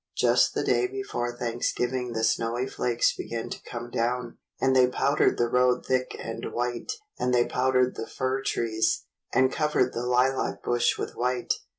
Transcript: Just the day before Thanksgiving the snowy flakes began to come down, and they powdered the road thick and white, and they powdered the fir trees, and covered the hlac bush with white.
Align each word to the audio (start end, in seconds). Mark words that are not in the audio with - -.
Just 0.17 0.55
the 0.55 0.63
day 0.63 0.87
before 0.87 1.31
Thanksgiving 1.31 2.13
the 2.13 2.23
snowy 2.23 2.65
flakes 2.65 3.15
began 3.15 3.51
to 3.51 3.61
come 3.61 3.91
down, 3.91 4.39
and 4.59 4.75
they 4.75 4.87
powdered 4.87 5.37
the 5.37 5.47
road 5.47 5.85
thick 5.85 6.15
and 6.19 6.51
white, 6.51 6.93
and 7.19 7.31
they 7.31 7.45
powdered 7.45 7.93
the 7.93 8.07
fir 8.07 8.41
trees, 8.41 9.03
and 9.31 9.51
covered 9.53 9.93
the 9.93 9.99
hlac 10.07 10.63
bush 10.63 10.97
with 10.97 11.15
white. 11.15 11.53